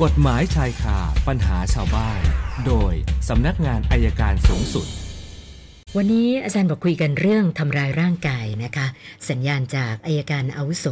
[0.00, 0.98] กฎหมายชายคา
[1.28, 2.20] ปัญหาชาวบ้าน
[2.66, 2.92] โดย
[3.28, 4.86] สำนักงานอัยการสูงสุด
[5.96, 8.86] วันนี้อาจารย์บอกคุยกันเรื่องทำร้ายร่างกายนะคะ
[9.30, 10.86] สัญญาณจากอัยการอาวุโส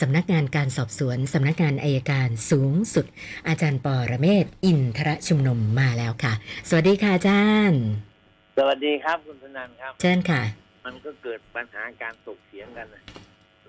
[0.00, 3.06] สำนักงานการสอบสวนสำนักงานอัยการสูงสุด
[3.48, 6.32] อาจารย์ปอระเมศวร์อินทรชุมนุมมาแล้วค่ะ
[6.68, 7.80] สวัสดีค่ะอาจารย์
[8.58, 10.42] สวัสดีครับคุณธนันครับ เชิญค่ะ
[10.84, 13.02] มันก็เกิดปัญหาการถกเถียงกันนะ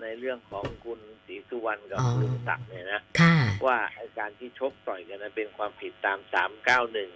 [0.02, 3.34] ในเรื่องของคุณศรีสุวรรณกับอ๋อลุงศักดิ์เนี่ยนะค่ะ
[3.66, 7.10] ว่าไอการที่ชกต่อยกันนั้นเป็นความผิดตามสามเก้าหนึ่ง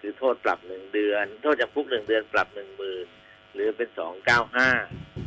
[0.00, 3.06] คือโทษปรับหนึ่งเดือน โทษจำคุกหนึ่งเดือนปรับหนึ่งหมื่น
[3.54, 4.68] หรือเป็นสองเก้าห้า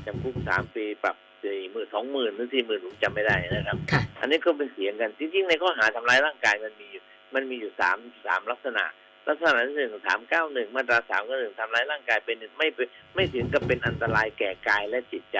[0.05, 7.02] จำคุกสามปีปรับสี่หมื่นสองหมื่นหรือสี่หมื่นผมจำไม่ได้นะครับค่ะอันนี้ก็เป็นเสียงกันจริงๆในข้อหาทำร้ายร่างกายมันมีอยู่
[7.36, 8.84] มันมีอยู่สามสามลักษณะ
[9.27, 15.39] ลักษณะที่หนึ่งสามเก้าหนึ่งมาตราสามก็หนึ่งทำร้ายร่างกายเป็นไม่เป็นไม่ถึงกับเป็นอันตรายแก่กายและจิตใจ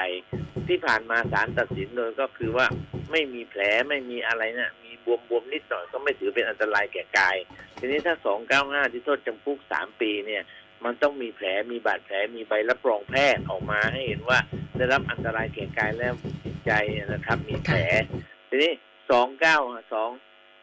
[0.68, 2.68] ที่ผ่านมาศาลตัดสินโดยก็คือว่า
[3.12, 7.36] ไม่มีแผลไม่มีอะไรนะมีบวมบวมๆนิดหน่อยก็ไม่ถือเป็นอันตรายแก่กาย
[7.78, 10.44] ทีนี้ถ้าสองเก้าห้าที่โทษจำคุกสามปีเนี่ย
[10.84, 14.40] มันต้องมีแผลมีบาดแผลมีใบรับรองแพทย์ออกมาให้เห็นว่า
[14.76, 16.08] ได้รับอันตรายแก่กายและ
[16.44, 16.72] จิตใจ
[17.14, 17.78] นะครับ มีแผล
[18.50, 18.72] ทีนี้
[19.12, 19.58] สองเก้า
[19.94, 20.10] สอง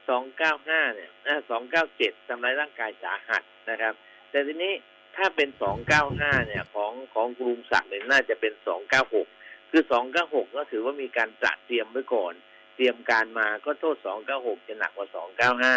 [0.09, 1.11] สองเก้าห้าเนี่ย
[1.51, 3.95] สองเก้าเจ็ดทำร้ายร่างกายสาหัสนะครับ
[4.31, 4.73] แต่ทีนี้
[5.17, 9.27] ถ้าเป็นสองเก้าห้าเนี่ยของของกรุงศักดิ์เนี่ยน่าจะเป็นสองเก้าหก
[9.71, 12.33] คือสองเก้าหกก็ถือว่ามีการจัดเตรียมไว้ก่อน
[12.77, 15.77] เตรียมการมาก็โทษสองเก้าหกจะหนักกว่าสองเก้าห้า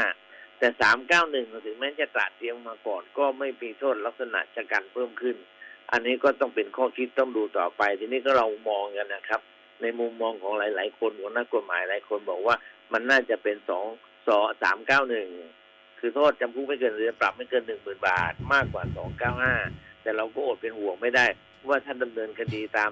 [0.60, 5.36] แต่สามเก้าหนึ่งถึงแม้จะตระเตรียมมาก่อนก็ไม่มีโทษลักษณะชะกันเพิ่มขึ้น
[5.92, 9.42] อันนี้ก็ต้องเป็นข้อคิดต้องดูต่อไป ทีนี้ก็เรามองกันนะครับ
[9.82, 12.56] ในมุมมองของหลาย ๆ คนของนักกฎหมายหลายคนบอกว่า
[12.94, 13.86] มันน่าจะเป็นสอง
[14.28, 15.30] สอสามเก้าหนึ่ง
[16.00, 19.56] คือโทษจำคุกไม่เกินหรือปรับไม่เกินหนึ่งหมื่นบาท มากกว่าสองเก้าห้า
[20.02, 21.26] แต่เราก็อดเป็นห่วงไม่ได้
[21.68, 22.92] ว่าถ้าดำเนินคดีตาม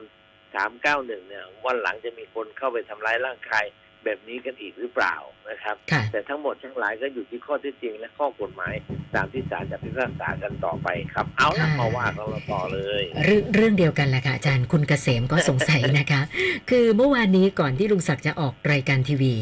[0.55, 3.66] สามเก้าหนึ่งเนี่ยวันหลังจะมีคนเข้าไปทำร้ายร่างกาย
[4.05, 5.16] แบบนี้กันอีกหรือเปล่า
[5.50, 8.73] นะครับค่ะแต่ทั้งหมดทั้งหลายก็อยู่ที่ข้อเที่จริง และข้อกฎหมาย
[9.16, 16.22] ตามที่ศาลจะพิพากษากันต่อไปครับ เอาละค่ะมาว่ากันเราต่อเลยเรื่องเรื่องเดียวกันแหละค่ะอาจารย์คุณเกษมก็สงสัยนะคะ
[16.69, 19.34] คือเมื่อวานนี้ก่อนที่ลุงศักดิ์จะออกรายการทีวี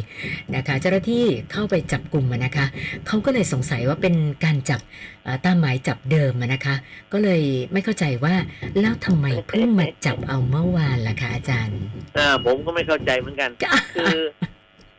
[0.56, 2.66] นะคะ เจ้าหน้าที่เข้าไปจับกลุ่มอะนะคะ
[3.08, 4.16] เขาก็เลยสงสัยว่าเป็น
[4.46, 6.76] การจับเอ่อ ตามหมายจับเดิมอะนะคะ
[7.14, 8.36] ก็เลยไม่เข้าใจว่า
[8.80, 11.80] แล้วทำไมเพิ่งมาจับเอาเมื่อวานล่ะคะอาจารย์
[12.18, 14.18] อ่าผมก็ไม่เข้าใจเหมือนกันค่ะคือ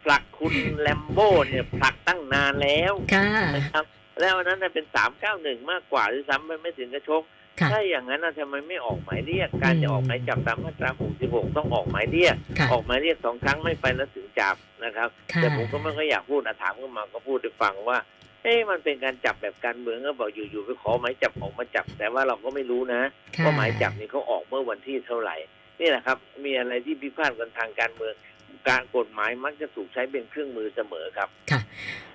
[0.05, 3.85] ผลักคุณแลมโบ้เนี่ยผลักตั้งนานแล้วค่ะนะครับ
[4.21, 7.23] แล้วอันนั้นน่ะเป็นสามเก้าหนึ่งมากกว่าหรือซ้ำไปไม่ถึงกระชก
[7.61, 10.91] ค่ะถ้าอย่างนั้นน่ะทำไมไม่ออกหมายเรียก การจะออกหมายจับตามมาตรา
[11.23, 17.99] 66ต้องออกหมายเรียกค่ะออกหมายเรียกสองครั้งไม่ไปแล้วถึงจับนะครับค่ะแต่ผมก็ไม่ค่อยอยากพูดอะถามก็มาก็พูดให้ฟังว่า
[18.43, 23.03] เอ๊ะมันเป็นการจับแบบการเมืองก็บอกอยู่ๆไปขอหมายจับออกมาจับ แต่ว่าเราก็ไม่รู้นะ
[23.37, 25.37] ค่ะว่าหมายจับนี่เขาออกเมื่อวันที่เท่าไหร่
[25.81, 28.15] นี่แหละครับ มีอะไรที่พิพาทกันทางการเมือง
[28.69, 31.61] การกฎหมายมักจะถูกใช้เป็นเครื่องมือเสมอครับค่ะ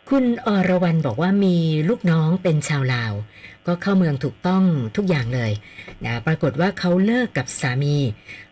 [0.09, 1.57] คุณอรวรรณบอกว่ามี
[1.89, 3.13] ลูกน้องเป็นชาวลาว
[3.67, 4.63] ก็เข้าเมืองถูกต้อง
[4.95, 5.51] ทุกอย่างเลย
[6.05, 7.97] นะปรากฏว่าเขาเลิกกับสามี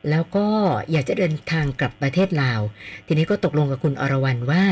[0.09, 0.47] แล้วก็
[0.91, 2.61] อยากจะเดินทางกลับประเทศลาว
[3.07, 4.63] ทีนี้ก็ตกลงกับคุณอรวรรณว่า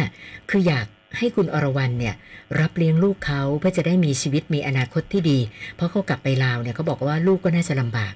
[0.49, 2.15] คืออยาก ให้คุณอรวรรณเนี่ย
[2.59, 5.39] รับเลี้ยงลูกเขาเพื่อจะได้มีชีวิตมีอนาคตที่ดี
[5.75, 8.13] เพราะเขากลับไปลาวเนี่ยเขาบอกว่าลูกก็น่าจะลำบาก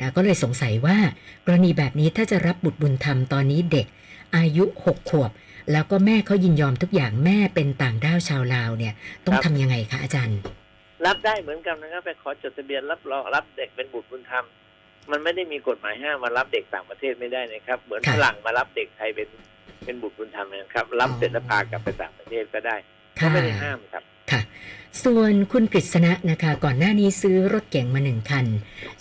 [0.00, 0.96] นะก็เลยสงสัยว่า
[1.46, 3.86] กรณีแบบนี้ถ้าจะรับบุตรบุญธรรมตอนนี้เด็ก
[4.36, 5.30] อายุหกขวบ
[5.72, 8.94] แล้วก็แม่เขายินยอมทุกอย่างแม่เป็นต่างด้าวชาวลาวเนี่ย
[9.26, 10.38] ต้องครับทำยังไงคะอาจารย์
[11.06, 14.44] รับได้เหมือนกันนะครับไปขอจดทะเบียนรับรองรับเด็กเป็นบุตรบุญธรรม
[15.10, 19.28] มันไม่ได้มีกฎหมายห้ามมารับเด็กต่างประเทศไม่ได้นะครับ เหมือนค่ะฝรั่งมารับเด็กไทยเป็น
[19.84, 22.76] เป็นบุตรบุญธรรมนะครับ รับอ๋อเสร็จแล้วพากลับไปต่างประเทศก็ได้
[23.18, 24.40] ก็ค่ะไม่ได้ห้ามครับค่ะ
[25.04, 28.46] ส่วนคุณกฤษณะนะคะ ก่อนหน้านี้ซื้อรถเก๋งมาหนึ่งคัน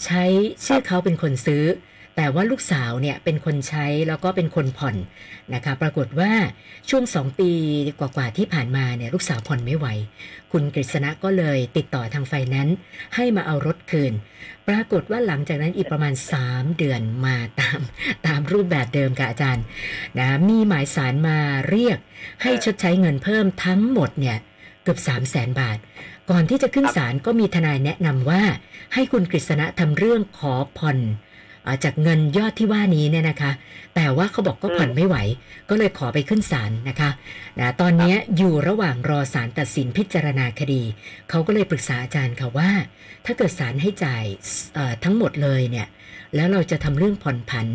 [0.04, 0.24] ใช้
[0.66, 1.64] ชื่อเขาเป็นคนซื้อ
[2.16, 4.96] แต่ว่าลูกสาวเนี่ยเป็นคนใช้แล้วก็เป็นคนผ่อน
[5.54, 6.32] นะคะ ปรากฏว่า
[6.90, 7.52] ช่วงสองปี
[8.00, 9.88] กว่าๆที่ผ่านมาเนี่ยลูกสาวผ่อนไม่ไหว
[10.52, 12.78] คุณกฤษณะก็เลยติดต่อทางไฟนนซ์
[13.16, 14.14] ให้มาเอารถคืน
[14.68, 16.14] ปรากฏว่าหลังจากนั้นอีกประมาณ
[16.46, 17.80] 3 เดือนมาตาม
[18.28, 19.64] ตามรูปแบบเดิมค่ะอาจารย์
[20.20, 21.38] นะมีหมายสารมา
[21.70, 21.98] เรียก
[22.44, 24.38] ให้ชดใช้เงินเพิ่มทั้งหมดเนี่ย
[24.84, 25.78] เกือบ3 0 0แสนบาท
[26.30, 28.44] ก่อนที่จะขึ้นศาลก็มีทนายแนะนำว่า
[28.94, 30.98] ให้คุณกฤษณะทำเรื่องขอผ่อน
[31.84, 33.52] จากเงินยอดที่ว่านี้เนี่ยนะคะ
[33.96, 35.18] แต่ว่าเขาบอกก็ผ่อนไม่ไหว
[35.70, 37.10] ก็เลยขอไปขึ้นศาลนะคะ
[37.60, 40.84] นะตอนเนี้ยอยู่ระหว่างรอศาลตัดสินพิจารณาคดี
[41.30, 42.70] เขาก็เลยปรึกษาอาจารย์ค่ะว่า
[43.26, 44.24] ถ้าเกิดศาลให้จ่าย
[44.74, 45.88] เอ่อทั้งหมดเลยเนี่ย
[46.36, 47.68] แล้วเราจะทำเรื่องผ่อนผัน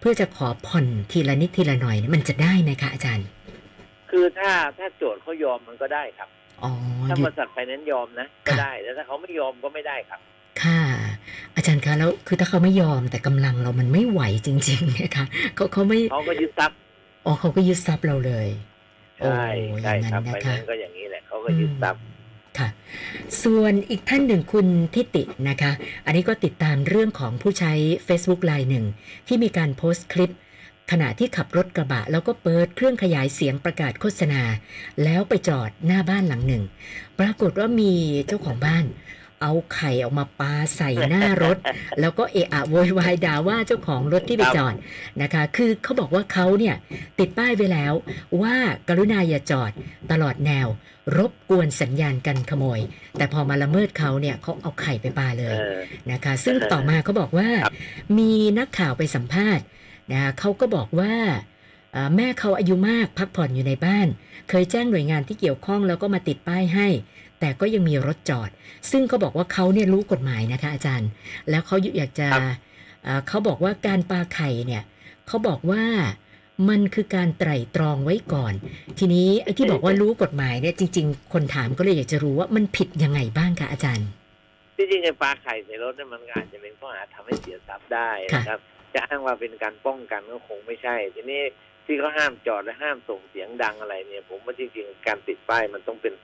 [0.00, 3.26] เพื่อจะขอผ่อนทีละนิดทีละหน่อยเนี่ยมันจะได้ไหมคะอาจารย์
[4.10, 6.28] คือถ้าถ้าโจทย์เขายอมมันก็ได้ครับ
[6.62, 6.72] อ๋อ
[7.10, 10.20] ถ้าหยุบดริษัทไฟแนนซ์ยอมนะก็ได้แต่ถ้าเขาไม่ยอมก็ไม่ได้ครับ
[11.90, 15.26] ค่ะอาจารย์คะแล้วคือถ้าเขาไม่ยอมแต่กำลังเรามันไม่ไหวจริงๆนะคะ
[15.56, 16.76] เขาเขาไม่เขาก็ยึดทรัพย์
[17.26, 18.48] อ๋อเขาก็ยึดทรัพย์เราเลย
[19.20, 19.46] โอ้ใช่
[19.82, 22.02] อใช่ย่างครันั้บนไปนะคะนั้นก็อย่างนี้แหละเขาก็ยึดทรัพย์
[22.58, 22.68] ค่ะ
[23.42, 25.72] ส่วนอีกท่านหนึ่งคุณทิตินะคะ
[26.06, 27.72] อันนี้ก็ติดตามเรื่องของผู้ใช้
[28.06, 28.84] Facebook ไลน์หนึ่ง
[29.26, 30.34] ที่มีการโพสต์คลิป
[30.90, 34.42] ขณะที่ขับรถกระบะ แล้วก็เปิดเครื่องขยายเสียงประกาศโฆษณา
[35.04, 36.62] แล้วไปจอดหน้าบ้านหลังหนึ่ง
[37.18, 37.92] ปรากฏว่ามี
[38.26, 38.84] เจ้าของบ้าน
[39.42, 41.56] เอาไข่ออกมาปาใส่หน้ารถ
[42.00, 44.74] แล้วก็เอะอะโวยวายด่าว่าเจ้าของรถที่ไปจอด
[45.22, 46.74] นะคะ คือเขาบอกว่าเขาเนี่ย
[47.18, 47.92] ติดป้ายไว้แล้ว
[48.42, 48.56] ว่า
[48.88, 49.72] กรุณาอย่าจอด
[50.10, 50.68] ตลอดแนว
[51.16, 52.80] รบกวนสัญญาณกันขโมย
[53.16, 55.78] แต่พอมาละเมิดเขาเนี่ยเขาเอาไข่ไปปาเลยเออ
[56.10, 57.72] นะคะ ซึ่งต่อมาเขาบอกว่าครับ
[58.18, 59.64] มีนักข่าวไปสัมภาษณ์
[60.12, 61.14] นะคะเขาก็บอกว่า
[61.92, 64.06] เอ่อแม่เขาอายุมากพักผ่อนอยู่ในบ้าน
[64.48, 66.88] เคยแจ้งหน่วยงานที่เกี่ยวข้องแล้วก็มาติดป้ายให้
[67.40, 68.50] แต่ก็ยังมีรถจอด
[68.90, 71.08] ซึ่งเขาบอกว่าเขาเนี่ยรู้กฎหมายนะคะอาจารย์
[71.50, 72.42] แล้วเขาอยากจะครับ
[73.04, 74.82] เอ่อเขาบอกว่าการปาไข่เนี่ย
[75.26, 75.82] เขาบอกว่า
[76.68, 78.54] มันคือการไตร่ตรองไว้ก่อน
[78.98, 84.08] ทีนี้ไอ้ที่บอกว่ารู้กฎหมายเนี่ยจริง ๆ คนถามก็เลยอยากจะรู้ว่ามันผิดยังไงบ้างคะอาจารย์
[84.76, 88.60] ที่จริงไอ้ปลาไข่ใส่รถเนี่ยมันก็อาจจะเป็นข้อหาทำให้เสียทรัพย์ได้นะครับ
[88.94, 91.42] จะอ้างว่าเป็นการป้องกันก็คงไม่ใช่ ทีนี้
[91.86, 96.14] ที่เขาห้ามจอดและห้ามส่งเสียงดังอะไรเนี่ย ผมว่าจริงๆการติดป้ายมันต้องเป็น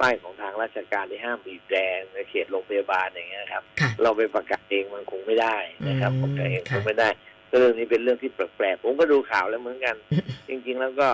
[0.00, 1.78] ป้ายของทางราชการที่ห้ามบีบแตร
[2.14, 5.56] ในเขตโรงพยาบาลอย่างเงี้ยครับค่ะเราไปประกาศเองมันคงไม่ได้
[5.88, 7.08] นะครับอืมผมเองค่ะคงไม่ได้
[7.50, 9.96] ก็เรื่องนี้เป็นเรื่องที่แปลกๆผมก็ดูข่าวแล้วเหมือนกัน
[10.48, 11.08] จริง ๆ แล้วก็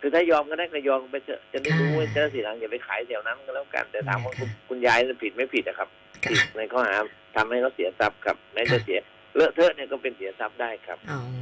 [0.00, 5.88] คือถ้ายอมก็ได้ก็ยอมไปเถอะจะไม่รู้ว่าเจ้าสีหลังอย่าไปขายแถวนั้นก็แล้วกัน แต่ถามว่าคุณคุณยายจะผิดไม่ผิดนะครับ
[6.24, 6.96] ค่ะผิดในข้อหา
[7.36, 9.00] ทำให้เขาเสียทรัพย์ครับแม้จะค่ะเสีย
[9.34, 11.41] เลอะเทอะเนี่ยก็เป็นเสียทรัพย์ได้ครับอ๋อค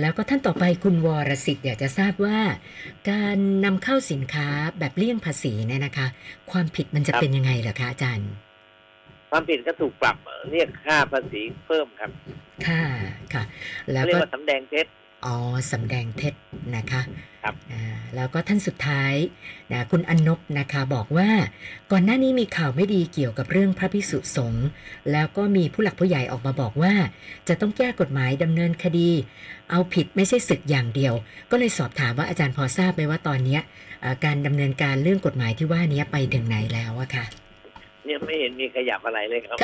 [0.00, 2.38] แล้วก็ท่านต่อไปคุณวรสิทธิ์อยากจะทราบว่า
[3.10, 6.06] การนำเข้าสินค้าแบบเลี่ยงภาษีเนี่ยนะคะ
[6.50, 8.30] ความผิดมันจะครับเป็นยังไงเหรอคะอาจารย์
[9.30, 10.16] ความผิดก็ถูกปรับ
[10.50, 12.10] เรียกค่าภาษีเพิ่มครับ
[12.66, 12.82] ค่ะ
[13.34, 13.42] ค่ะ
[13.92, 14.86] แล้วเรียก็กว่าสำแดงเท็จ
[15.26, 15.36] อ๋อ
[15.72, 16.34] สำแดงเท็จ
[16.76, 17.00] นะคะ
[17.46, 17.84] ครับอ่า
[18.16, 19.14] แล้วก็ท่านสุดท้าย
[19.72, 21.30] นะคุณอนนบนะคะบอกว่า
[21.92, 24.66] ก่อนหน้านี้มีข่าวไม่ดีเกี่ยวกับเรื่องพระพิสุสงฆ์
[25.12, 26.94] แล้วก็มีผู้หลักผู้ใหญ่ออกมาบอกว่า
[27.48, 29.10] จะต้องแก้กฎหมายดำเนินคดี
[29.70, 31.14] เอาผิดไม่ใช่ศึกอย่างเดียว
[31.50, 33.60] ก็เลยสอบถามว่าอาจารย์พอทราบไหมว่าตอนเนี้ย
[34.00, 37.26] เอ่อการดำเนินการเรื่องกฎหมายที่ว่านี้ไปถึงไหนแล้วอะค่ะ
[38.04, 39.58] เนี่ยไม่เห็นมีขยับอะไรเลยครับ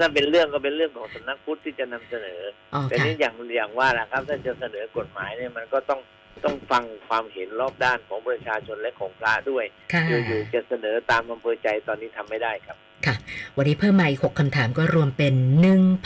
[0.00, 2.40] ถ้าเป็นเรื่องก็เป็นเรื่องของสำนักพุทธที่จะนำเสนอ
[2.74, 6.00] อ๋อแต่ค่ะนี่อย่างอย่างว่านะครับ ถ้าจะเสนอกฎหมายเนี่ยมันก็ต้อง
[6.44, 12.76] ต้องฟังความเห็นรอบด้านของประชาชนและของพระด้วยค่ะอยู่ๆจะเสนอตามอำเภอใจตอนนี้ทำไม่ได้ครับ
[13.06, 13.14] ค่ะ
[13.56, 15.34] วันนี้เพิ่มมาอีกหกคำถามก็รวมเป็น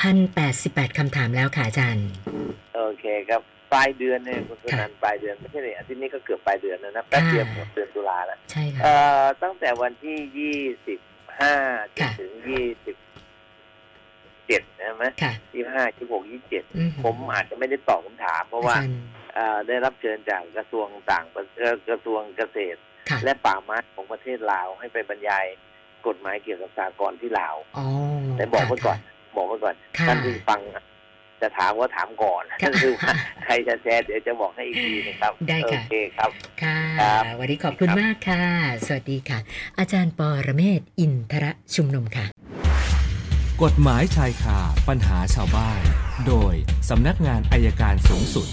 [0.08, 2.08] 1,088 คำถามแล้วค่ะอาจารย์
[2.75, 3.40] โอเคครับ
[3.73, 11.00] ปลายเดือนเนี่ยคุณสุนันท์ปลายเดือนไม่ใช่เลยอาทิตย์นี้ก็เกือบปลายเดือนแล้วนะแป๊บเดียวหมดเดือนตุลาแล้วใช่ค่ะเอ่อตั้งแต่วันที่ยี่สิบ
[11.40, 11.55] ห้า
[11.96, 12.96] จนค่ะถึงยี่สิบ
[14.46, 19.16] เจ็ดใช่ไหมค่ะยี่ห้ายี่หกยี่เจ็ดอืผมอาจจะไม่ได้ตอบคำถาม เพราะว่าอจย์เอ่อ
[19.69, 22.81] ได้รับเชิญจากกระทรวงต่างประเอ่อกระทรวงเกษตร
[23.11, 25.47] ค่ะและป่าไม้ของประเทศลาวให้ไปบรรยาย
[26.06, 27.87] กฎหมายเกี่ยวกับสากลที่ลาวอ๋อ
[28.37, 28.99] แต่บอกไว้ก่อน
[29.37, 30.61] บอกไว้ก่อนค่ะท่านที่ฟัง
[31.43, 33.12] จะถามว่าถามก่อนค่ะคือว่า
[33.44, 36.31] ใครจะแชร์เดี๋ยวจะบอกให้อีกทีนะครับได้โอค่ะเคครับ
[36.62, 38.44] ค่ะครับวันนี้ขอบคุณครับมากค่ะ
[38.87, 39.39] สวัสดีค่ะ
[39.79, 42.27] อาจารย์ปอระเมศวร์อินทระชุมนุมค่ะ
[43.62, 44.59] กฎหมายชายคา
[44.89, 45.81] ปัญหาชาวบ้าน
[46.27, 46.55] โดย
[46.91, 48.49] สำนักงานอายการสูงสุด